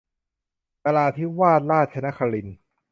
[0.83, 2.57] นราธิวาสราชนครินทร์